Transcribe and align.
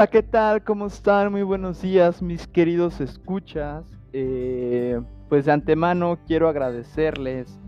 Hola, 0.00 0.08
¿qué 0.08 0.22
tal? 0.22 0.64
¿Cómo 0.64 0.86
están? 0.86 1.30
Muy 1.30 1.42
buenos 1.42 1.82
días, 1.82 2.22
mis 2.22 2.46
queridos 2.46 3.02
escuchas. 3.02 3.84
Eh, 4.14 4.98
pues 5.28 5.44
de 5.44 5.52
antemano 5.52 6.18
quiero 6.26 6.48
agradecerles 6.48 7.60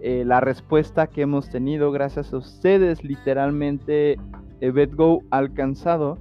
eh, 0.00 0.24
la 0.24 0.40
respuesta 0.40 1.06
que 1.06 1.20
hemos 1.20 1.50
tenido. 1.50 1.92
Gracias 1.92 2.32
a 2.32 2.38
ustedes, 2.38 3.04
literalmente, 3.04 4.16
eh, 4.62 4.70
BetGo 4.70 5.20
ha 5.30 5.36
alcanzado 5.36 6.16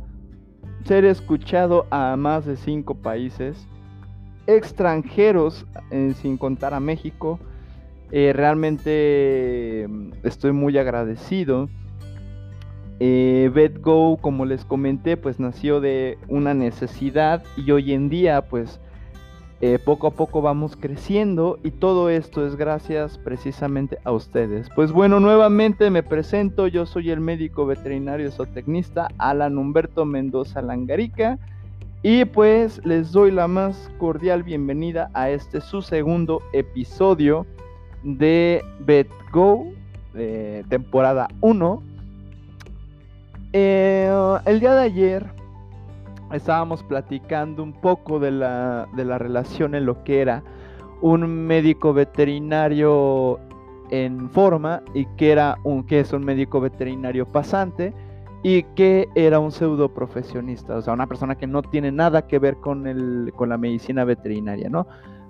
ser 0.83 1.05
escuchado 1.05 1.85
a 1.89 2.17
más 2.17 2.45
de 2.45 2.57
cinco 2.57 2.95
países 2.95 3.65
extranjeros, 4.47 5.65
sin 6.15 6.35
contar 6.35 6.73
a 6.73 6.81
México. 6.81 7.39
realmente 8.11 9.87
mm, 9.87 10.11
estoy 10.23 10.51
muy 10.51 10.77
agradecido. 10.77 11.69
Eh, 12.99 13.51
BetGo, 13.53 14.17
como 14.17 14.45
les 14.45 14.63
comenté, 14.63 15.17
pues 15.17 15.39
nació 15.39 15.81
de 15.81 16.17
una 16.29 16.53
necesidad 16.53 17.43
y 17.57 17.69
hoy 17.71 17.91
en 17.91 18.09
día, 18.09 18.47
pues 18.47 18.79
eh, 19.61 19.79
poco 19.83 20.07
a 20.07 20.11
poco 20.11 20.41
vamos 20.41 20.77
creciendo 20.77 21.59
y 21.63 21.71
todo 21.71 22.09
esto 22.09 22.45
es 22.45 22.55
gracias 22.55 23.17
precisamente 23.17 23.97
a 24.05 24.11
ustedes. 24.11 24.69
Pues 24.75 24.91
bueno, 24.91 25.19
nuevamente 25.19 25.89
me 25.89 26.03
presento, 26.03 26.67
yo 26.67 26.85
soy 26.85 27.09
el 27.09 27.19
médico 27.19 27.65
veterinario 27.65 28.31
zootecnista 28.31 29.09
Alan 29.17 29.57
Humberto 29.57 30.05
Mendoza 30.05 30.61
Langarica 30.61 31.37
y 32.01 32.23
pues 32.25 32.85
les 32.85 33.11
doy 33.11 33.31
la 33.31 33.47
más 33.47 33.89
cordial 33.97 34.43
bienvenida 34.43 35.09
a 35.13 35.29
este 35.29 35.59
su 35.59 35.81
segundo 35.81 36.41
episodio 36.53 37.45
de 38.03 38.61
BetGo, 38.79 39.67
de 40.13 40.63
temporada 40.69 41.27
1 41.41 41.94
eh, 43.57 44.37
el 44.45 44.59
día 44.59 44.75
de 44.75 44.81
ayer 44.81 45.25
estábamos 46.33 46.83
platicando 46.83 47.63
un 47.63 47.71
poco 47.71 48.19
de 48.19 48.29
la, 48.29 48.85
relación 49.17 49.75
en 49.75 49.85
lo 49.85 50.03
que 50.03 50.19
era 50.19 50.43
un 51.01 51.25
médico 51.47 51.93
veterinario 51.93 53.39
en 53.91 54.29
forma 54.29 54.81
y 54.93 55.05
que 55.15 55.31
era 55.31 55.57
un 55.63 55.85
que 55.85 56.01
es 56.01 56.11
un 56.11 56.25
médico 56.25 56.59
veterinario 56.59 57.25
pasante 57.25 57.93
y 58.43 58.63
que 58.75 59.07
era 59.15 59.39
un 59.39 59.53
pseudo 59.53 59.87
profesionista, 59.93 60.75
o 60.75 60.81
sea, 60.81 60.93
una 60.93 61.07
persona 61.07 61.35
que 61.35 61.47
no 61.47 61.61
tiene 61.61 61.93
nada 61.93 62.27
que 62.27 62.39
ver 62.39 62.57
con, 62.57 62.87
el, 62.87 63.31
con 63.37 63.47
la 63.47 63.57
medicina 63.57 64.03
veterinaria, 64.03 64.67
¿no? 64.67 64.85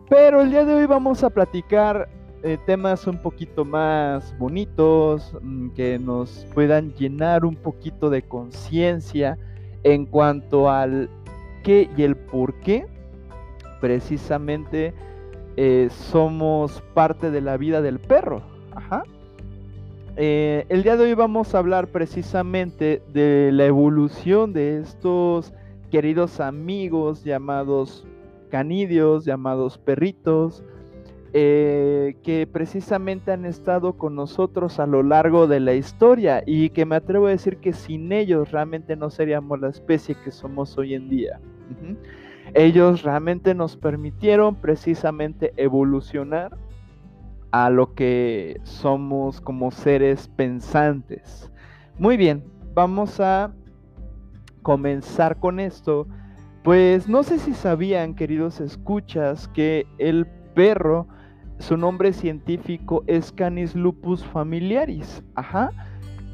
Pero 0.09 0.41
el 0.41 0.49
día 0.49 0.65
de 0.65 0.73
hoy 0.73 0.87
vamos 0.87 1.23
a 1.23 1.29
platicar 1.29 2.09
eh, 2.47 2.59
temas 2.63 3.07
un 3.07 3.17
poquito 3.17 3.65
más 3.65 4.37
bonitos, 4.37 5.35
mm, 5.41 5.69
que 5.69 5.97
nos 5.97 6.45
puedan 6.53 6.93
llenar 6.93 7.43
un 7.43 7.55
poquito 7.55 8.11
de 8.11 8.21
conciencia 8.21 9.35
en 9.81 10.05
cuanto 10.05 10.69
al 10.69 11.09
qué 11.63 11.89
y 11.97 12.03
el 12.03 12.15
por 12.15 12.53
qué 12.59 12.85
precisamente 13.81 14.93
eh, 15.57 15.87
somos 15.89 16.83
parte 16.93 17.31
de 17.31 17.41
la 17.41 17.57
vida 17.57 17.81
del 17.81 17.97
perro. 17.97 18.43
Eh, 20.15 20.67
el 20.69 20.83
día 20.83 20.97
de 20.97 21.05
hoy 21.05 21.13
vamos 21.15 21.55
a 21.55 21.57
hablar 21.57 21.87
precisamente 21.87 23.01
de 23.11 23.49
la 23.53 23.65
evolución 23.65 24.53
de 24.53 24.81
estos 24.81 25.51
queridos 25.89 26.39
amigos 26.39 27.23
llamados 27.23 28.05
canidios, 28.51 29.25
llamados 29.25 29.79
perritos, 29.79 30.63
eh, 31.37 32.15
que 32.23 32.47
precisamente 32.47 33.33
han 33.33 33.43
estado 33.43 33.97
con 33.97 34.15
nosotros 34.15 34.79
a 34.79 34.85
lo 34.85 35.03
largo 35.03 35.47
de 35.47 35.59
la 35.59 35.73
historia 35.73 36.41
y 36.45 36.69
que 36.69 36.85
me 36.85 36.95
atrevo 36.95 37.27
a 37.27 37.31
decir 37.31 37.57
que 37.57 37.73
sin 37.73 38.13
ellos 38.13 38.53
realmente 38.53 38.95
no 38.95 39.09
seríamos 39.09 39.59
la 39.59 39.67
especie 39.67 40.15
que 40.23 40.31
somos 40.31 40.77
hoy 40.77 40.93
en 40.93 41.09
día. 41.09 41.41
Ellos 42.53 43.03
realmente 43.03 43.53
nos 43.53 43.75
permitieron 43.75 44.55
precisamente 44.55 45.51
evolucionar 45.57 46.55
a 47.51 47.69
lo 47.69 47.95
que 47.95 48.61
somos 48.63 49.41
como 49.41 49.71
seres 49.71 50.29
pensantes. 50.37 51.51
Muy 51.99 52.15
bien, 52.15 52.45
vamos 52.73 53.19
a 53.19 53.51
comenzar 54.61 55.37
con 55.41 55.59
esto. 55.59 56.07
Pues 56.63 57.09
no 57.09 57.23
sé 57.23 57.39
si 57.39 57.53
sabían, 57.53 58.15
queridos 58.15 58.61
escuchas, 58.61 59.49
que 59.49 59.85
el 59.97 60.27
perro 60.53 61.09
su 61.59 61.77
nombre 61.77 62.13
científico 62.13 63.03
es 63.07 63.31
Canis 63.31 63.75
lupus 63.75 64.23
familiaris. 64.23 65.23
Ajá. 65.35 65.71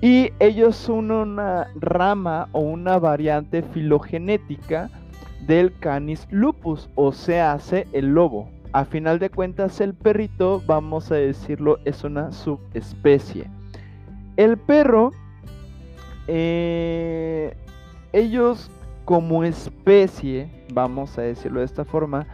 Y 0.01 0.31
ellos 0.39 0.75
son 0.75 1.11
una 1.11 1.67
rama 1.75 2.49
o 2.53 2.61
una 2.61 2.97
variante 2.97 3.61
filogenética 3.61 4.89
del 5.45 5.77
Canis 5.77 6.27
lupus, 6.31 6.89
o 6.95 7.11
sea, 7.11 7.53
hace 7.53 7.87
el 7.93 8.13
lobo. 8.13 8.49
A 8.73 8.85
final 8.85 9.19
de 9.19 9.29
cuentas, 9.29 9.81
el 9.81 9.93
perrito, 9.93 10.61
vamos 10.65 11.11
a 11.11 11.15
decirlo, 11.15 11.77
es 11.85 12.03
una 12.03 12.31
subespecie. 12.31 13.49
El 14.37 14.57
perro, 14.57 15.11
eh, 16.27 17.55
ellos 18.13 18.71
como 19.05 19.43
especie, 19.43 20.49
vamos 20.73 21.17
a 21.17 21.23
decirlo 21.23 21.59
de 21.59 21.65
esta 21.65 21.85
forma, 21.85 22.27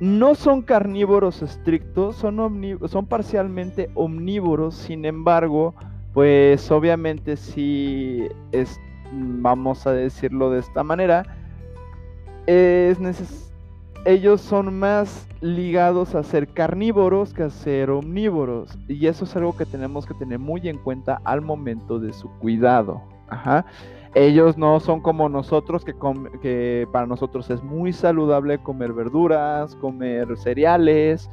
no 0.00 0.34
son 0.34 0.62
carnívoros 0.62 1.42
estrictos, 1.42 2.16
son, 2.16 2.62
son 2.86 3.06
parcialmente 3.06 3.90
omnívoros, 3.94 4.74
sin 4.74 5.04
embargo, 5.04 5.74
pues 6.12 6.70
obviamente 6.70 7.36
si 7.36 8.28
es, 8.52 8.80
vamos 9.12 9.86
a 9.86 9.92
decirlo 9.92 10.50
de 10.50 10.60
esta 10.60 10.82
manera, 10.82 11.24
es 12.46 12.98
ellos 14.04 14.42
son 14.42 14.78
más 14.78 15.26
ligados 15.40 16.14
a 16.14 16.22
ser 16.22 16.48
carnívoros 16.48 17.32
que 17.32 17.44
a 17.44 17.50
ser 17.50 17.90
omnívoros. 17.90 18.78
Y 18.86 19.06
eso 19.06 19.24
es 19.24 19.34
algo 19.34 19.56
que 19.56 19.64
tenemos 19.64 20.04
que 20.04 20.14
tener 20.14 20.38
muy 20.38 20.68
en 20.68 20.76
cuenta 20.76 21.20
al 21.24 21.40
momento 21.40 21.98
de 21.98 22.12
su 22.12 22.28
cuidado. 22.38 23.02
Ajá. 23.28 23.64
Ellos 24.14 24.56
no 24.56 24.78
son 24.78 25.00
como 25.00 25.28
nosotros, 25.28 25.84
que, 25.84 25.94
que 26.40 26.86
para 26.92 27.06
nosotros 27.06 27.50
es 27.50 27.62
muy 27.62 27.92
saludable 27.92 28.58
comer 28.58 28.92
verduras, 28.92 29.74
comer 29.76 30.36
cereales, 30.36 31.28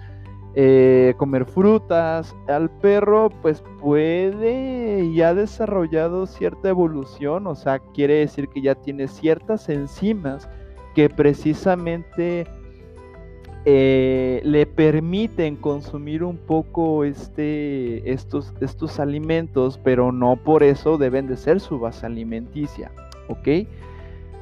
eh, 0.56 1.14
comer 1.18 1.46
frutas. 1.46 2.36
Al 2.48 2.70
perro 2.70 3.30
pues 3.42 3.64
puede 3.80 5.04
y 5.06 5.22
ha 5.22 5.36
desarrollado 5.36 6.26
cierta 6.26 6.70
evolución, 6.70 7.46
o 7.46 7.56
sea, 7.56 7.80
quiere 7.80 8.16
decir 8.16 8.50
que 8.50 8.62
ya 8.62 8.74
tiene 8.74 9.08
ciertas 9.08 9.70
enzimas 9.70 10.50
que 10.96 11.08
precisamente 11.08 12.48
eh, 13.66 14.42
le 14.44 14.66
permiten 14.66 15.56
consumir 15.56 16.24
un 16.24 16.38
poco 16.38 17.04
este, 17.04 18.12
estos, 18.12 18.54
estos 18.60 19.00
alimentos, 19.00 19.80
pero 19.84 20.12
no 20.12 20.36
por 20.36 20.64
eso 20.64 20.98
deben 20.98 21.28
de 21.28 21.38
ser 21.38 21.60
su 21.60 21.80
base 21.80 22.06
alimenticia, 22.06 22.92
¿ok? 23.28 23.68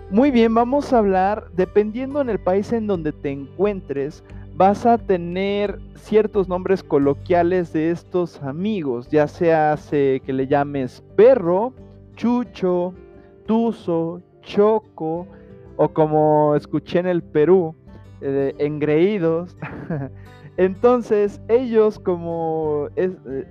Muy 0.10 0.32
bien, 0.32 0.54
vamos 0.54 0.94
a 0.94 1.00
hablar, 1.00 1.50
dependiendo 1.56 2.22
en 2.22 2.30
el 2.30 2.40
país 2.40 2.72
en 2.72 2.88
donde 2.88 3.12
te 3.12 3.30
encuentres, 3.30 4.24
vas 4.56 4.86
a 4.86 4.98
tener 4.98 5.80
ciertos 5.96 6.48
nombres 6.48 6.82
coloquiales 6.82 7.74
de 7.74 7.92
estos 7.92 8.42
amigos, 8.42 9.10
ya 9.10 9.28
sea 9.28 9.76
que 9.90 10.34
le 10.34 10.48
llames 10.48 11.04
perro, 11.16 11.74
chucho, 12.16 12.94
tuzo, 13.46 14.22
choco, 14.42 15.28
o 15.82 15.88
como 15.88 16.56
escuché 16.56 17.00
en 17.00 17.08
el 17.08 17.22
Perú, 17.24 17.74
eh, 18.22 18.56
engreídos. 18.58 19.58
Entonces, 20.58 21.42
ellos 21.48 22.00
como 22.00 22.90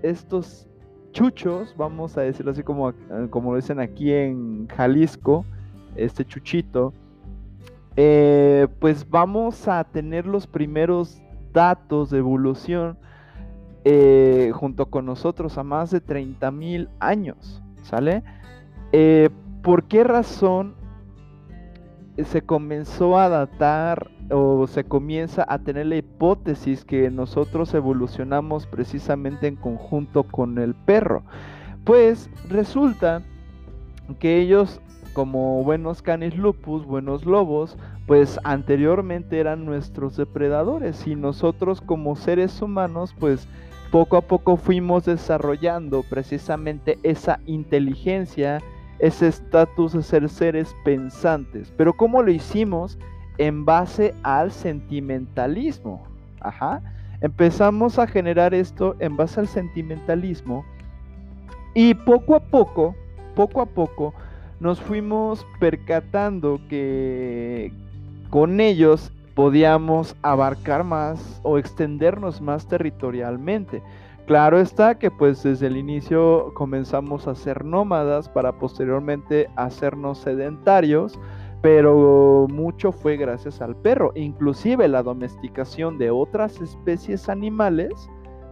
estos 0.03 0.69
chuchos, 1.13 1.75
vamos 1.77 2.19
a 2.19 2.23
decirlo 2.23 2.53
así 2.53 2.63
como, 2.63 2.93
como 3.31 3.53
lo 3.53 3.57
dicen 3.57 3.81
aquí 3.81 4.13
en 4.13 4.69
Jalisco, 4.69 5.47
este 5.97 6.25
chuchito, 6.25 6.93
eh, 7.97 8.69
pues 8.79 9.09
vamos 9.09 9.67
a 9.69 9.85
tener 9.85 10.27
los 10.27 10.47
primeros 10.47 11.23
datos 11.53 12.11
de 12.11 12.19
evolución 12.19 12.99
eh, 13.85 14.53
junto 14.55 14.87
con 14.87 15.07
nosotros 15.07 15.57
a 15.57 15.65
más 15.65 15.91
de 15.91 16.01
30 16.01 16.51
mil 16.51 16.91
años, 17.01 17.63
¿sale? 17.83 18.23
¿Por 19.63 19.85
qué 19.85 20.05
razón 20.05 20.75
se 22.25 22.43
comenzó 22.43 23.19
a 23.19 23.29
datar 23.29 24.11
o 24.31 24.67
se 24.67 24.85
comienza 24.85 25.45
a 25.49 25.59
tener 25.59 25.87
la 25.87 25.97
hipótesis 25.97 26.85
que 26.85 27.11
nosotros 27.11 27.73
evolucionamos 27.75 28.67
precisamente 28.67 29.47
en 29.47 29.57
conjunto 29.57 30.25
con 30.25 30.59
el 30.59 30.75
perro. 30.75 31.23
Pues 31.85 32.31
resulta 32.49 33.23
que 34.19 34.39
ellos 34.39 34.81
como 35.13 35.65
buenos 35.65 36.03
canis 36.03 36.37
lupus, 36.37 36.85
buenos 36.85 37.25
lobos, 37.25 37.77
pues 38.07 38.39
anteriormente 38.45 39.41
eran 39.41 39.65
nuestros 39.65 40.17
depredadores 40.17 41.07
y 41.07 41.17
nosotros 41.17 41.81
como 41.81 42.15
seres 42.15 42.63
humanos 42.63 43.15
pues 43.19 43.49
poco 43.91 44.17
a 44.17 44.21
poco 44.21 44.57
fuimos 44.57 45.07
desarrollando 45.07 46.05
precisamente 46.09 46.99
esa 47.03 47.41
inteligencia, 47.47 48.61
ese 48.99 49.29
estatus 49.29 49.93
de 49.93 50.03
ser 50.03 50.29
seres 50.29 50.75
pensantes. 50.85 51.73
Pero 51.77 51.95
¿cómo 51.95 52.23
lo 52.23 52.31
hicimos? 52.31 52.99
En 53.39 53.65
base 53.65 54.15
al 54.23 54.53
sentimentalismo. 54.53 56.07
Ajá. 56.41 56.83
Empezamos 57.21 57.99
a 57.99 58.07
generar 58.07 58.55
esto 58.55 58.95
en 59.01 59.17
base 59.17 59.41
al 59.41 59.49
sentimentalismo 59.49 60.65
y 61.75 61.95
poco 61.95 62.35
a 62.35 62.41
poco, 62.41 62.95
poco 63.35 63.61
a 63.61 63.67
poco, 63.67 64.15
nos 64.61 64.81
fuimos 64.81 65.47
percatando 65.61 66.61
que 66.69 67.73
con 68.31 68.61
ellos 68.61 69.13
podíamos 69.35 70.17
abarcar 70.23 70.83
más 70.83 71.41
o 71.45 71.59
extendernos 71.59 72.41
más 72.41 72.67
territorialmente. 72.67 73.83
Claro 74.27 74.59
está 74.59 74.99
que 74.99 75.11
pues 75.11 75.43
desde 75.43 75.69
el 75.69 75.77
inicio 75.77 76.53
comenzamos 76.55 77.29
a 77.29 77.35
ser 77.35 77.65
nómadas 77.65 78.29
para 78.29 78.53
posteriormente 78.53 79.49
hacernos 79.55 80.19
sedentarios, 80.19 81.19
pero 81.61 82.47
mucho 82.49 82.93
fue 82.93 83.17
gracias 83.17 83.61
al 83.61 83.77
perro. 83.77 84.13
Inclusive 84.15 84.87
la 84.89 85.03
domesticación 85.03 85.99
de 85.99 86.11
otras 86.11 86.61
especies 86.61 87.29
animales 87.29 87.93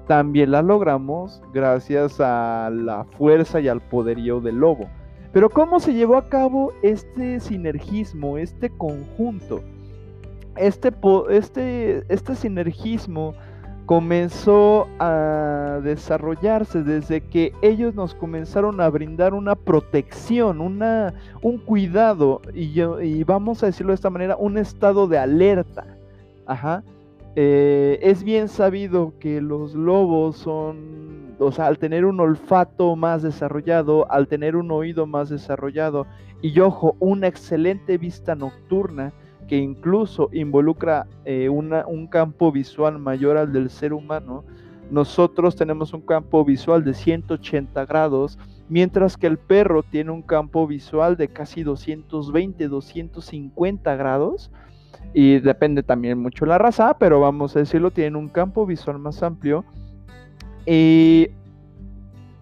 también 0.06 0.52
la 0.52 0.62
logramos 0.62 1.42
gracias 1.52 2.20
a 2.20 2.70
la 2.72 3.04
fuerza 3.04 3.60
y 3.60 3.68
al 3.68 3.80
poderío 3.80 4.40
del 4.40 4.56
lobo. 4.56 4.88
Pero 5.32 5.50
¿cómo 5.50 5.80
se 5.80 5.94
llevó 5.94 6.16
a 6.16 6.28
cabo 6.28 6.72
este 6.82 7.40
sinergismo, 7.40 8.38
este 8.38 8.70
conjunto? 8.70 9.62
Este, 10.56 10.90
este, 11.30 12.04
este 12.08 12.34
sinergismo 12.34 13.34
comenzó 13.86 14.88
a 14.98 15.80
desarrollarse 15.82 16.82
desde 16.82 17.20
que 17.20 17.52
ellos 17.62 17.94
nos 17.94 18.14
comenzaron 18.14 18.80
a 18.80 18.88
brindar 18.88 19.32
una 19.32 19.54
protección, 19.54 20.60
una, 20.60 21.14
un 21.40 21.58
cuidado 21.58 22.42
y, 22.52 22.72
yo, 22.72 23.00
y 23.00 23.22
vamos 23.22 23.62
a 23.62 23.66
decirlo 23.66 23.92
de 23.92 23.94
esta 23.94 24.10
manera, 24.10 24.36
un 24.36 24.58
estado 24.58 25.06
de 25.06 25.18
alerta. 25.18 25.86
Ajá. 26.46 26.82
Eh, 27.36 27.98
es 28.02 28.24
bien 28.24 28.48
sabido 28.48 29.12
que 29.20 29.40
los 29.40 29.74
lobos 29.74 30.36
son, 30.36 31.34
o 31.38 31.52
sea, 31.52 31.66
al 31.66 31.78
tener 31.78 32.04
un 32.06 32.18
olfato 32.18 32.96
más 32.96 33.22
desarrollado, 33.22 34.10
al 34.10 34.26
tener 34.26 34.56
un 34.56 34.70
oído 34.70 35.06
más 35.06 35.28
desarrollado 35.28 36.06
y 36.42 36.58
ojo, 36.60 36.96
una 36.98 37.28
excelente 37.28 37.98
vista 37.98 38.34
nocturna, 38.34 39.12
que 39.48 39.56
incluso 39.56 40.28
involucra 40.32 41.06
eh, 41.24 41.48
un 41.48 42.06
campo 42.08 42.50
visual 42.50 42.98
mayor 42.98 43.36
al 43.36 43.52
del 43.52 43.70
ser 43.70 43.92
humano, 43.92 44.44
nosotros 44.90 45.56
tenemos 45.56 45.92
un 45.92 46.00
campo 46.02 46.44
visual 46.44 46.84
de 46.84 46.94
180 46.94 47.86
grados, 47.86 48.38
mientras 48.68 49.16
que 49.16 49.26
el 49.26 49.38
perro 49.38 49.82
tiene 49.82 50.12
un 50.12 50.22
campo 50.22 50.66
visual 50.66 51.16
de 51.16 51.28
casi 51.28 51.62
220, 51.62 52.68
250 52.68 53.96
grados. 53.96 54.50
Y 55.12 55.40
depende 55.40 55.82
también 55.82 56.18
mucho 56.18 56.46
la 56.46 56.58
raza, 56.58 56.96
pero 56.98 57.20
vamos 57.20 57.56
a 57.56 57.60
decirlo, 57.60 57.90
tienen 57.90 58.16
un 58.16 58.28
campo 58.28 58.66
visual 58.66 58.98
más 58.98 59.22
amplio. 59.22 59.64
Y, 60.66 61.28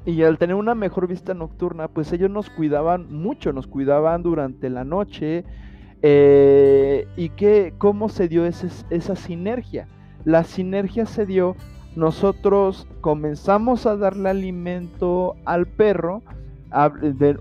y 0.05 0.23
al 0.23 0.39
tener 0.39 0.57
una 0.57 0.75
mejor 0.75 1.07
vista 1.07 1.35
nocturna, 1.35 1.89
pues 1.89 2.13
ellos 2.13 2.31
nos 2.31 2.51
cuidaban 2.51 3.13
mucho, 3.13 3.53
nos 3.53 3.67
cuidaban 3.67 4.23
durante 4.23 4.71
la 4.71 4.85
noche, 4.85 5.45
eh, 6.07 7.09
¿Y 7.17 7.31
qué, 7.31 7.73
cómo 7.79 8.11
se 8.11 8.29
dio 8.29 8.45
esa 8.45 9.17
sinergia? 9.17 9.89
La 10.27 10.45
sinergia 10.45 11.07
se 11.07 11.25
dio, 11.25 11.57
nosotros 11.97 12.87
comenzamos 13.01 13.87
a 13.87 13.97
darle 13.97 14.29
alimento 14.29 15.35
al 15.47 15.67
perro, 15.67 16.21
de, 17.01 17.39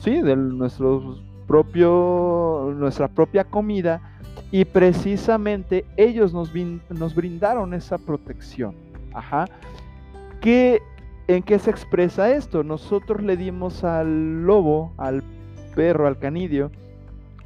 sí, 0.00 0.22
de 0.22 0.34
nuestro 0.34 1.18
propio, 1.46 2.72
nuestra 2.74 3.06
propia 3.06 3.44
comida, 3.44 4.00
y 4.50 4.64
precisamente 4.64 5.84
ellos 5.98 6.32
nos, 6.32 6.50
nos 6.88 7.14
brindaron 7.14 7.74
esa 7.74 7.98
protección. 7.98 8.76
Ajá. 9.12 9.44
¿Qué, 10.40 10.80
¿En 11.28 11.42
qué 11.42 11.58
se 11.58 11.70
expresa 11.70 12.32
esto? 12.34 12.64
Nosotros 12.64 13.22
le 13.22 13.36
dimos 13.36 13.84
al 13.84 14.46
lobo, 14.46 14.94
al 14.96 15.22
perro, 15.74 16.06
al 16.06 16.18
canidio, 16.18 16.70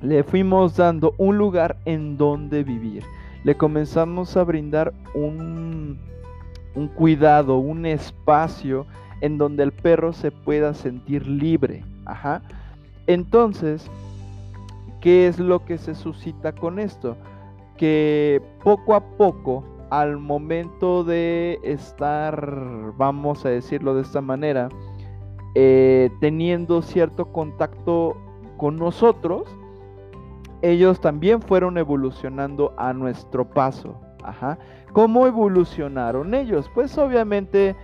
le 0.01 0.23
fuimos 0.23 0.77
dando 0.77 1.15
un 1.19 1.39
lugar 1.39 1.77
en 1.85 2.17
donde 2.17 2.63
vivir. 2.63 3.05
Le 3.45 3.57
comenzamos 3.57 4.37
a 4.37 4.45
brindar 4.45 4.93
un, 5.15 5.99
un 6.75 6.89
cuidado, 6.89 7.59
un 7.59 7.87
espacio 7.87 8.87
en 9.21 9.39
donde 9.39 9.65
el 9.65 9.73
perro 9.73 10.13
se 10.13 10.31
pueda 10.31 10.75
sentir 10.75 11.27
libre. 11.27 11.85
Ajá. 12.05 12.43
Entonces, 13.07 13.91
¿qué 15.01 15.27
es 15.27 15.39
lo 15.39 15.65
que 15.65 15.79
se 15.79 15.95
suscita 15.95 16.53
con 16.53 16.79
esto? 16.79 17.17
Que 17.77 18.43
poco 18.63 18.95
a 18.95 19.01
poco, 19.01 19.65
al 19.91 20.19
momento 20.19 21.05
de 21.05 21.59
estar, 21.63 22.93
vamos 22.97 23.45
a 23.45 23.49
decirlo 23.49 23.95
de 23.95 24.03
esta 24.03 24.21
manera, 24.21 24.69
eh, 25.55 26.11
teniendo 26.21 26.83
cierto 26.83 27.33
contacto 27.33 28.17
con 28.57 28.77
nosotros, 28.77 29.49
ellos 30.63 31.01
también 31.01 31.41
fueron 31.41 31.79
evolucionando 31.79 32.75
a 32.77 32.93
nuestro 32.93 33.49
paso. 33.49 34.01
Ajá. 34.23 34.59
¿Cómo 34.93 35.27
evolucionaron 35.27 36.35
ellos? 36.35 36.71
Pues 36.75 36.97
obviamente 36.99 37.77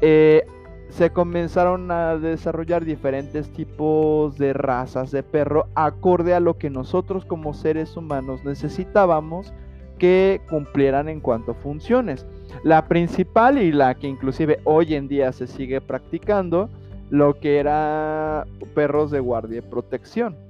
eh, 0.00 0.44
se 0.90 1.10
comenzaron 1.10 1.90
a 1.90 2.16
desarrollar 2.16 2.84
diferentes 2.84 3.50
tipos 3.52 4.36
de 4.38 4.52
razas 4.52 5.10
de 5.10 5.22
perro 5.22 5.66
acorde 5.74 6.34
a 6.34 6.40
lo 6.40 6.58
que 6.58 6.70
nosotros 6.70 7.24
como 7.24 7.54
seres 7.54 7.96
humanos 7.96 8.44
necesitábamos 8.44 9.52
que 9.98 10.40
cumplieran 10.48 11.08
en 11.08 11.20
cuanto 11.20 11.52
a 11.52 11.54
funciones. 11.54 12.26
La 12.62 12.86
principal 12.86 13.58
y 13.58 13.72
la 13.72 13.94
que 13.94 14.06
inclusive 14.06 14.60
hoy 14.64 14.94
en 14.94 15.08
día 15.08 15.32
se 15.32 15.46
sigue 15.46 15.80
practicando, 15.80 16.68
lo 17.10 17.40
que 17.40 17.58
era 17.58 18.46
perros 18.74 19.10
de 19.10 19.20
guardia 19.20 19.58
y 19.58 19.62
protección 19.62 20.47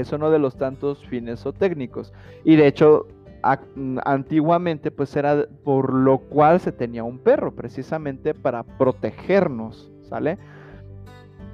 es 0.00 0.12
uno 0.12 0.30
de 0.30 0.38
los 0.38 0.56
tantos 0.56 1.04
fines 1.06 1.44
o 1.46 1.52
técnicos. 1.52 2.12
Y 2.44 2.56
de 2.56 2.66
hecho, 2.66 3.06
antiguamente 3.42 4.90
pues 4.90 5.14
era 5.14 5.46
por 5.64 5.92
lo 5.92 6.18
cual 6.18 6.60
se 6.60 6.72
tenía 6.72 7.04
un 7.04 7.18
perro, 7.18 7.54
precisamente 7.54 8.34
para 8.34 8.62
protegernos, 8.62 9.90
¿sale? 10.08 10.38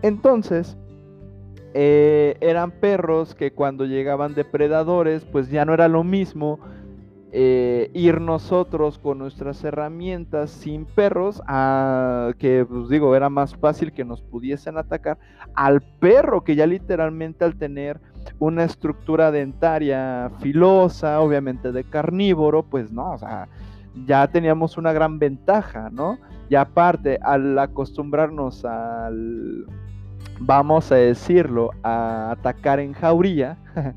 Entonces, 0.03 0.77
eh, 1.75 2.37
eran 2.41 2.71
perros 2.71 3.35
que 3.35 3.53
cuando 3.53 3.87
llegaban 3.87 4.35
depredadores, 4.35 5.25
pues 5.25 5.51
ya 5.51 5.65
no 5.65 5.75
era 5.75 5.89
lo 5.89 6.05
mismo 6.05 6.59
eh, 7.35 7.91
ir 7.95 8.21
nosotros 8.21 8.99
con 8.99 9.19
nuestras 9.19 9.65
herramientas 9.65 10.51
sin 10.51 10.85
perros, 10.85 11.41
que 12.39 12.67
pues 12.69 12.89
digo, 12.91 13.17
era 13.17 13.31
más 13.31 13.57
fácil 13.57 13.93
que 13.93 14.05
nos 14.05 14.21
pudiesen 14.21 14.77
atacar, 14.77 15.17
al 15.55 15.81
perro 15.81 16.45
que 16.45 16.57
ya 16.57 16.67
literalmente 16.67 17.47
al 17.47 17.57
tener 17.57 18.01
una 18.39 18.65
estructura 18.65 19.31
dentaria 19.31 20.31
filosa, 20.41 21.21
obviamente 21.21 21.73
de 21.73 21.85
carnívoro, 21.85 22.63
pues 22.63 22.93
no, 22.93 23.13
o 23.13 23.19
sea, 23.19 23.49
ya 24.07 24.27
teníamos 24.29 24.77
una 24.77 24.93
gran 24.93 25.19
ventaja, 25.19 25.91
¿no? 25.91 26.19
Y 26.49 26.55
aparte, 26.55 27.19
al 27.23 27.59
acostumbrarnos 27.59 28.65
al, 28.65 29.67
vamos 30.41 30.91
a 30.93 30.97
decirlo, 30.97 31.71
a 31.83 32.33
atacar 32.33 32.81
en 32.81 32.93
jauría, 32.93 33.57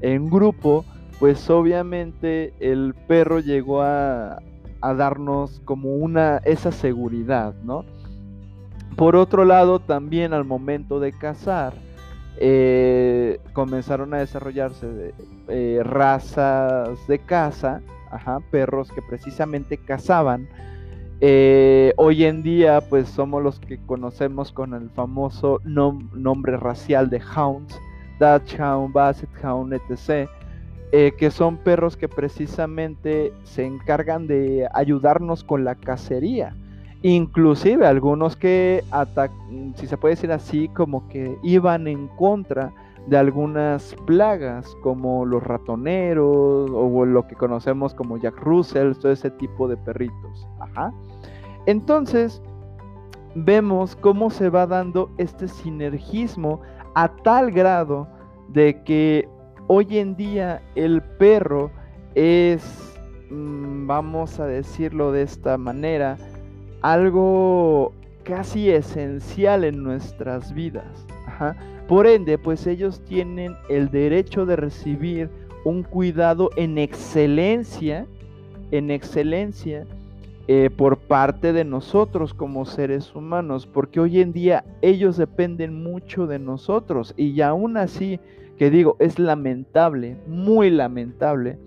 en 0.00 0.30
grupo, 0.30 0.84
pues 1.18 1.48
obviamente 1.50 2.54
el 2.60 2.94
perro 3.06 3.40
llegó 3.40 3.82
a, 3.82 4.38
darnos 4.82 5.60
como 5.66 5.94
una, 5.94 6.38
esa 6.38 6.72
seguridad, 6.72 7.54
¿no? 7.64 7.84
Por 8.96 9.14
otro 9.14 9.44
lado, 9.44 9.78
también 9.78 10.32
al 10.32 10.44
momento 10.44 11.00
de 11.00 11.12
cazar, 11.12 11.74
eh, 12.42 13.38
comenzaron 13.52 14.14
a 14.14 14.18
desarrollarse 14.18 15.12
eh, 15.48 15.80
razas 15.84 17.06
de 17.06 17.18
caza, 17.18 17.82
perros 18.50 18.90
que 18.90 19.02
precisamente 19.02 19.76
cazaban. 19.76 20.48
Eh, 21.20 21.92
hoy 21.98 22.24
en 22.24 22.42
día, 22.42 22.80
pues 22.80 23.10
somos 23.10 23.42
los 23.42 23.60
que 23.60 23.78
conocemos 23.84 24.52
con 24.52 24.72
el 24.72 24.88
famoso 24.88 25.60
nombre 25.64 26.56
racial 26.56 27.10
de 27.10 27.20
hounds, 27.36 27.78
Dutch 28.18 28.58
Hound, 28.58 28.94
Basset 28.94 29.28
Hound, 29.44 29.74
etc. 29.74 30.26
que 30.90 31.30
son 31.30 31.58
perros 31.58 31.94
que 31.94 32.08
precisamente 32.08 33.34
se 33.44 33.66
encargan 33.66 34.26
de 34.26 34.66
ayudarnos 34.72 35.44
con 35.44 35.62
la 35.62 35.74
cacería. 35.74 36.54
Inclusive 37.02 37.86
algunos 37.86 38.36
que 38.36 38.84
si 39.76 39.86
se 39.86 39.96
puede 39.96 40.14
decir 40.14 40.32
así, 40.32 40.68
como 40.68 41.08
que 41.08 41.38
iban 41.42 41.86
en 41.86 42.08
contra 42.08 42.72
de 43.06 43.16
algunas 43.16 43.94
plagas 44.06 44.76
como 44.82 45.24
los 45.24 45.42
ratoneros 45.42 46.70
o 46.70 47.04
lo 47.06 47.26
que 47.26 47.34
conocemos 47.34 47.94
como 47.94 48.18
Jack 48.18 48.36
Russell, 48.38 48.92
todo 48.94 49.12
ese 49.12 49.30
tipo 49.30 49.66
de 49.66 49.76
perritos. 49.78 50.46
Ajá. 50.60 50.92
Entonces, 51.66 52.42
vemos 53.34 53.96
cómo 53.96 54.28
se 54.28 54.50
va 54.50 54.66
dando 54.66 55.10
este 55.16 55.48
sinergismo 55.48 56.60
a 56.94 57.08
tal 57.08 57.50
grado 57.50 58.08
de 58.48 58.82
que 58.82 59.28
hoy 59.68 59.98
en 59.98 60.16
día 60.16 60.62
el 60.74 61.02
perro 61.18 61.70
es, 62.14 62.98
mm, 63.30 63.86
vamos 63.86 64.40
a 64.40 64.46
decirlo 64.46 65.12
de 65.12 65.22
esta 65.22 65.56
manera, 65.56 66.16
algo 66.82 67.92
casi 68.22 68.70
esencial 68.70 69.64
en 69.64 69.82
nuestras 69.82 70.54
vidas. 70.54 71.06
Por 71.88 72.06
ende, 72.06 72.38
pues 72.38 72.66
ellos 72.66 73.00
tienen 73.00 73.56
el 73.68 73.90
derecho 73.90 74.46
de 74.46 74.56
recibir 74.56 75.30
un 75.64 75.82
cuidado 75.82 76.50
en 76.56 76.78
excelencia, 76.78 78.06
en 78.70 78.90
excelencia, 78.90 79.86
eh, 80.52 80.68
por 80.68 80.98
parte 80.98 81.52
de 81.52 81.64
nosotros 81.64 82.34
como 82.34 82.64
seres 82.64 83.14
humanos, 83.14 83.66
porque 83.66 84.00
hoy 84.00 84.20
en 84.20 84.32
día 84.32 84.64
ellos 84.82 85.16
dependen 85.16 85.82
mucho 85.82 86.26
de 86.26 86.38
nosotros 86.38 87.14
y 87.16 87.40
aún 87.40 87.76
así, 87.76 88.18
que 88.58 88.70
digo, 88.70 88.96
es 88.98 89.18
lamentable, 89.18 90.16
muy 90.26 90.70
lamentable, 90.70 91.58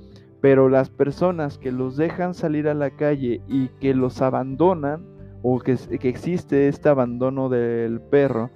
pero 0.43 0.67
las 0.67 0.89
personas 0.89 1.57
que 1.57 1.71
los 1.71 1.95
dejan 1.95 2.33
salir 2.33 2.67
a 2.67 2.73
la 2.73 2.89
calle 2.89 3.39
y 3.47 3.69
que 3.79 3.93
los 3.93 4.21
abandonan, 4.21 5.05
o 5.41 5.57
que, 5.59 5.77
que 5.77 6.09
existe 6.09 6.67
este 6.67 6.89
abandono 6.89 7.47
del 7.47 8.01
perro, 8.01 8.49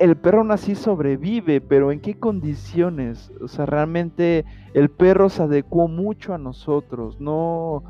el 0.00 0.16
perro 0.16 0.38
aún 0.38 0.50
así 0.50 0.74
sobrevive, 0.74 1.60
pero 1.60 1.92
¿en 1.92 2.00
qué 2.00 2.18
condiciones? 2.18 3.30
O 3.40 3.46
sea, 3.46 3.66
realmente 3.66 4.44
el 4.74 4.90
perro 4.90 5.28
se 5.28 5.44
adecuó 5.44 5.86
mucho 5.86 6.34
a 6.34 6.38
nosotros, 6.38 7.20
no 7.20 7.84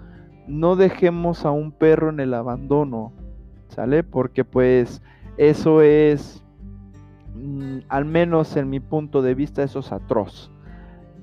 no 0.47 0.77
dejemos 0.77 1.47
a 1.47 1.53
un 1.53 1.73
perro 1.73 2.11
en 2.11 2.21
el 2.21 2.35
abandono, 2.35 3.15
¿sale? 3.69 4.03
Porque 4.03 4.45
pues 4.45 5.01
eso 5.39 5.81
es, 5.81 6.45
mm, 7.35 7.79
al 7.89 8.05
menos 8.05 8.59
en 8.59 8.69
mi 8.69 8.79
punto 8.79 9.23
de 9.23 9.35
vista, 9.35 9.63
eso 9.63 9.79
es 9.79 9.91
atroz. 9.91 10.51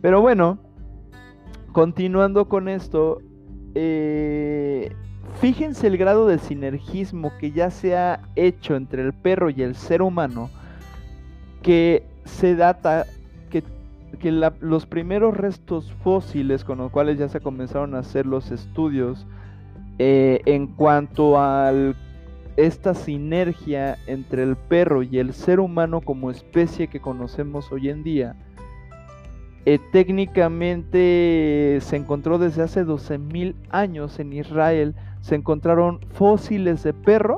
Pero 0.02 0.22
bueno, 0.22 0.71
continuando 1.72 2.48
con 2.48 2.68
esto, 2.68 3.22
eh, 3.76 4.94
fíjense 5.40 5.88
el 5.88 5.98
grado 5.98 6.28
de 6.28 6.40
sinergismo 6.40 7.32
que 7.40 7.52
ya 7.52 7.72
se 7.72 7.96
ha 7.96 8.22
hecho 8.36 8.76
entre 8.76 9.02
el 9.02 9.14
perro 9.14 9.50
y 9.50 9.62
el 9.62 9.76
ser 9.76 10.02
humano, 10.02 10.50
que 11.62 12.04
se 12.26 12.56
data 12.56 13.06
que 14.20 14.32
los 14.32 14.86
primeros 14.86 15.36
restos 15.38 15.92
fósiles 16.04 16.66
con 16.66 16.80
los 16.80 16.92
cuales 16.92 17.18
ya 17.18 17.30
se 17.30 17.40
comenzaron 17.40 17.96
a 17.96 18.00
hacer 18.00 18.26
los 18.26 18.52
estudios 18.52 19.26
eh, 20.00 20.42
en 20.46 20.68
cuanto 20.68 21.40
a 21.40 21.72
esta 22.58 22.94
sinergia 22.94 23.98
entre 24.08 24.44
el 24.44 24.58
perro 24.58 25.04
y 25.04 25.20
el 25.20 25.34
ser 25.34 25.60
humano 25.60 26.02
como 26.02 26.30
especie 26.30 26.88
que 26.88 27.00
conocemos 27.00 27.72
hoy 27.72 27.90
en 27.90 28.04
día, 28.04 28.36
eh, 29.66 29.80
técnicamente 29.92 31.78
se 31.82 31.96
encontró 31.96 32.38
desde 32.40 32.64
hace 32.64 32.86
12.000 32.86 33.54
años 33.70 34.20
en 34.20 34.34
Israel, 34.34 34.96
se 35.22 35.36
encontraron 35.36 36.00
fósiles 36.14 36.82
de 36.84 36.94
perro 36.94 37.36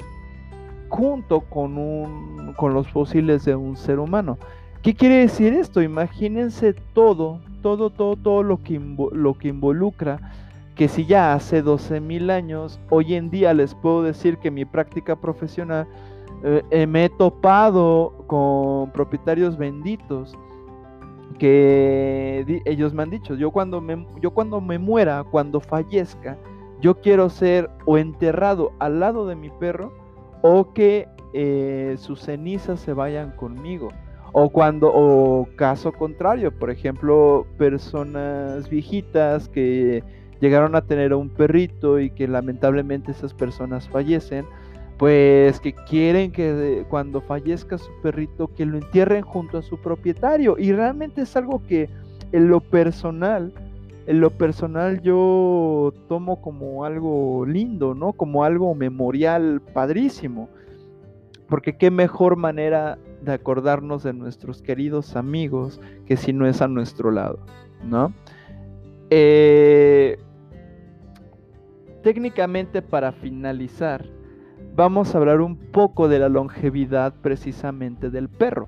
junto 0.87 1.41
con, 1.41 1.77
un, 1.77 2.53
con 2.55 2.73
los 2.73 2.87
fósiles 2.87 3.43
de 3.43 3.55
un 3.55 3.75
ser 3.75 3.99
humano. 3.99 4.37
¿Qué 4.81 4.93
quiere 4.95 5.19
decir 5.19 5.53
esto? 5.53 5.81
Imagínense 5.81 6.73
todo, 6.93 7.39
todo, 7.61 7.89
todo, 7.89 8.15
todo 8.15 8.43
lo 8.43 8.61
que, 8.63 8.79
lo 9.11 9.37
que 9.37 9.49
involucra 9.49 10.19
que 10.75 10.87
si 10.87 11.05
ya 11.05 11.33
hace 11.33 11.63
12.000 11.63 12.31
años, 12.31 12.79
hoy 12.89 13.15
en 13.15 13.29
día 13.29 13.53
les 13.53 13.75
puedo 13.75 14.01
decir 14.01 14.37
que 14.37 14.49
mi 14.49 14.65
práctica 14.65 15.15
profesional 15.15 15.87
eh, 16.43 16.87
me 16.87 17.05
he 17.05 17.09
topado 17.09 18.25
con 18.27 18.91
propietarios 18.91 19.57
benditos 19.57 20.35
que 21.33 22.61
ellos 22.65 22.93
me 22.93 23.03
han 23.03 23.09
dicho, 23.09 23.35
yo 23.35 23.51
cuando 23.51 23.81
me, 23.81 24.05
yo 24.21 24.31
cuando 24.31 24.61
me 24.61 24.79
muera, 24.79 25.23
cuando 25.23 25.59
fallezca, 25.59 26.37
yo 26.81 26.99
quiero 26.99 27.29
ser 27.29 27.69
o 27.85 27.97
enterrado 27.97 28.73
al 28.79 28.99
lado 28.99 29.25
de 29.27 29.35
mi 29.35 29.49
perro 29.49 29.93
o 30.41 30.73
que 30.73 31.07
eh, 31.33 31.95
sus 31.97 32.21
cenizas 32.21 32.79
se 32.79 32.93
vayan 32.93 33.31
conmigo. 33.31 33.89
O 34.33 34.49
cuando, 34.49 34.91
o 34.93 35.47
caso 35.55 35.91
contrario, 35.91 36.51
por 36.51 36.71
ejemplo, 36.71 37.45
personas 37.57 38.67
viejitas 38.67 39.47
que 39.47 40.03
llegaron 40.41 40.75
a 40.75 40.81
tener 40.81 41.13
un 41.13 41.29
perrito 41.29 41.99
y 41.99 42.09
que 42.09 42.27
lamentablemente 42.27 43.11
esas 43.11 43.33
personas 43.33 43.87
fallecen, 43.87 44.45
pues 44.97 45.59
que 45.59 45.73
quieren 45.73 46.31
que 46.31 46.85
cuando 46.89 47.21
fallezca 47.21 47.77
su 47.77 47.89
perrito 48.01 48.49
que 48.55 48.65
lo 48.65 48.77
entierren 48.77 49.23
junto 49.23 49.57
a 49.57 49.61
su 49.61 49.77
propietario. 49.77 50.55
Y 50.57 50.71
realmente 50.71 51.21
es 51.21 51.35
algo 51.35 51.61
que 51.67 51.89
en 52.31 52.49
lo 52.49 52.59
personal, 52.59 53.53
en 54.05 54.19
lo 54.19 54.29
personal 54.29 55.01
yo 55.01 55.93
tomo 56.07 56.41
como 56.41 56.85
algo 56.85 57.45
lindo, 57.45 57.95
¿no? 57.95 58.13
Como 58.13 58.43
algo 58.43 58.73
memorial 58.75 59.61
padrísimo. 59.73 60.49
Porque 61.47 61.77
qué 61.77 61.91
mejor 61.91 62.35
manera 62.35 62.97
de 63.21 63.33
acordarnos 63.33 64.03
de 64.03 64.13
nuestros 64.13 64.61
queridos 64.61 65.15
amigos 65.15 65.79
que 66.05 66.17
si 66.17 66.33
no 66.33 66.47
es 66.47 66.61
a 66.61 66.67
nuestro 66.67 67.11
lado, 67.11 67.39
¿no? 67.83 68.13
Eh, 69.09 70.17
técnicamente 72.01 72.81
para 72.81 73.11
finalizar, 73.11 74.05
vamos 74.75 75.13
a 75.13 75.17
hablar 75.17 75.41
un 75.41 75.55
poco 75.55 76.07
de 76.07 76.19
la 76.19 76.29
longevidad 76.29 77.13
precisamente 77.21 78.09
del 78.09 78.29
perro. 78.29 78.67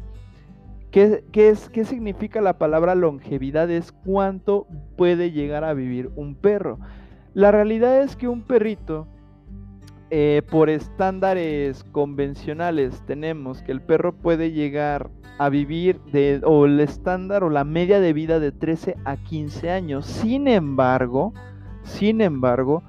¿Qué, 0.91 1.23
es, 1.33 1.69
¿Qué 1.69 1.83
significa 1.83 2.39
la 2.39 2.57
palabra 2.57 2.95
longevidad? 2.95 3.69
Es 3.69 3.91
cuánto 3.91 4.65
puede 4.95 5.31
llegar 5.31 5.65
a 5.65 5.73
vivir 5.73 6.09
un 6.15 6.35
perro. 6.35 6.79
La 7.33 7.51
realidad 7.51 8.01
es 8.01 8.15
que 8.15 8.29
un 8.29 8.43
perrito 8.43 9.07
eh, 10.09 10.41
por 10.49 10.69
estándares 10.69 11.83
convencionales 11.91 13.01
tenemos 13.05 13.61
que 13.61 13.73
el 13.73 13.81
perro 13.81 14.13
puede 14.15 14.51
llegar 14.51 15.09
a 15.37 15.49
vivir 15.49 15.99
o 16.45 16.65
el 16.65 16.79
estándar 16.79 17.43
o 17.43 17.49
la 17.49 17.65
media 17.65 17.99
de 17.99 18.13
vida 18.13 18.39
de 18.39 18.53
13 18.53 18.95
a 19.03 19.17
15 19.17 19.71
años. 19.71 20.05
Sin 20.05 20.47
embargo, 20.47 21.33
sin 21.83 22.21
embargo, 22.21 22.83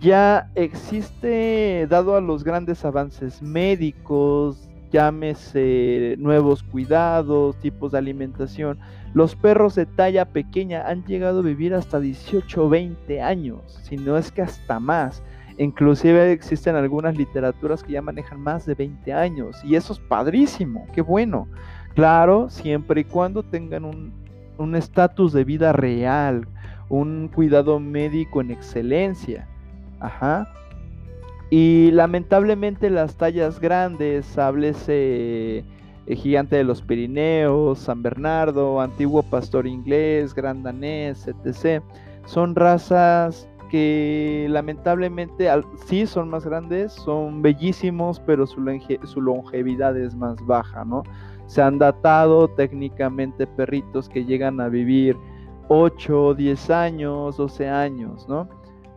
ya 0.00 0.50
existe, 0.54 1.86
dado 1.88 2.16
a 2.16 2.20
los 2.20 2.44
grandes 2.44 2.84
avances 2.84 3.40
médicos, 3.42 4.68
llámese 4.90 6.16
nuevos 6.18 6.62
cuidados, 6.62 7.56
tipos 7.60 7.92
de 7.92 7.98
alimentación, 7.98 8.78
los 9.14 9.34
perros 9.36 9.74
de 9.74 9.86
talla 9.86 10.24
pequeña 10.26 10.86
han 10.86 11.04
llegado 11.04 11.40
a 11.40 11.42
vivir 11.42 11.74
hasta 11.74 12.00
18 12.00 12.64
o 12.64 12.68
20 12.68 13.22
años, 13.22 13.78
si 13.82 13.96
no 13.96 14.16
es 14.16 14.30
que 14.32 14.42
hasta 14.42 14.80
más. 14.80 15.22
Inclusive 15.58 16.32
existen 16.32 16.76
algunas 16.76 17.16
literaturas 17.16 17.82
que 17.82 17.92
ya 17.92 18.02
manejan 18.02 18.40
más 18.40 18.66
de 18.66 18.74
20 18.74 19.12
años 19.12 19.64
y 19.64 19.76
eso 19.76 19.94
es 19.94 19.98
padrísimo, 20.00 20.86
qué 20.92 21.00
bueno. 21.00 21.48
Claro, 21.94 22.50
siempre 22.50 23.00
y 23.00 23.04
cuando 23.04 23.42
tengan 23.42 23.84
un 24.58 24.76
estatus 24.76 25.32
de 25.32 25.44
vida 25.44 25.72
real, 25.72 26.46
un 26.90 27.28
cuidado 27.34 27.80
médico 27.80 28.40
en 28.40 28.50
excelencia. 28.50 29.48
Ajá. 30.00 30.48
Y 31.50 31.90
lamentablemente 31.92 32.90
las 32.90 33.16
tallas 33.16 33.60
grandes, 33.60 34.36
háblese 34.36 35.64
eh, 36.06 36.16
Gigante 36.16 36.56
de 36.56 36.64
los 36.64 36.82
Pirineos, 36.82 37.78
San 37.78 38.02
Bernardo, 38.02 38.80
Antiguo 38.80 39.22
Pastor 39.22 39.66
Inglés, 39.66 40.34
Gran 40.34 40.62
Danés, 40.62 41.28
etc. 41.28 41.82
Son 42.24 42.54
razas 42.54 43.48
que 43.70 44.46
lamentablemente 44.50 45.48
sí 45.86 46.06
son 46.06 46.30
más 46.30 46.44
grandes, 46.44 46.92
son 46.92 47.42
bellísimos, 47.42 48.20
pero 48.20 48.46
su, 48.46 48.62
su, 49.04 49.20
longevidad 49.20 49.96
es 49.96 50.14
más 50.14 50.36
baja, 50.46 50.84
¿no? 50.84 51.02
Se 51.46 51.62
han 51.62 51.78
datado 51.78 52.48
técnicamente 52.48 53.46
perritos 53.46 54.08
que 54.08 54.24
llegan 54.24 54.60
a 54.60 54.68
vivir 54.68 55.16
8, 55.68 56.34
10 56.34 56.70
años, 56.70 57.36
12 57.36 57.68
años, 57.68 58.28
¿no? 58.28 58.48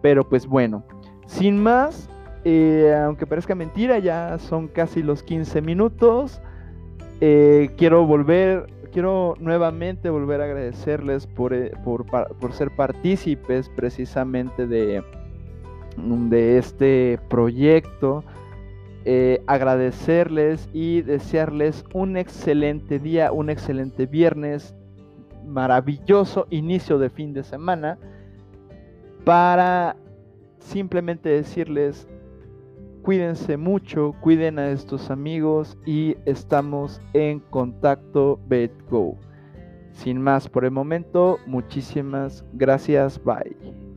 Pero 0.01 0.27
pues 0.27 0.48
bueno, 0.48 0.84
sin 1.25 1.62
más, 1.62 2.10
eh, 2.46 2.96
aunque 3.06 3.27
parezca 3.27 3.56
mentira, 3.56 4.00
ya 4.00 4.38
son 4.39 4.68
casi 4.68 5.03
los 5.03 5.24
15 5.24 5.62
minutos. 5.62 6.41
Eh, 7.22 7.72
quiero 7.77 8.06
volver 8.06 8.68
quiero 8.91 9.36
nuevamente 9.39 10.10
volver 10.10 10.41
a 10.41 10.46
agradecerles 10.46 11.27
por, 11.27 11.53
eh, 11.53 11.72
ser 12.53 12.72
partícipes 12.72 13.70
precisamente 13.70 14.65
de, 14.65 15.03
de 15.98 16.58
este 16.58 17.20
proyecto. 17.29 18.24
Agradecerles 19.48 20.70
y 20.72 21.01
desearles 21.01 21.84
un 21.94 22.15
excelente 22.15 23.00
día, 23.00 23.32
un 23.32 23.50
excelente 23.50 24.06
viernes, 24.06 24.75
maravilloso 25.46 26.46
inicio 26.51 27.00
de 27.00 27.10
fin 27.10 27.34
de 27.34 27.44
semana 27.44 27.98
para 29.29 29.95
simplemente 30.57 31.29
decirles 31.29 32.07
cuídense 33.03 33.57
mucho, 33.57 34.15
cuiden 34.21 34.57
a 34.57 34.71
estos 34.71 35.12
amigos 35.12 35.77
y 35.86 36.17
estamos 36.25 37.00
en 37.13 37.39
contacto 37.39 38.39
BetGo. 38.48 39.19
Sin 39.91 40.19
más 40.19 40.50
por 40.50 40.65
el 40.65 40.71
momento, 40.71 41.38
muchísimas 41.45 42.43
gracias, 42.53 43.24
bye. 43.24 43.88